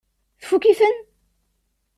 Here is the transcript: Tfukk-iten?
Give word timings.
Tfukk-iten? 0.41 0.97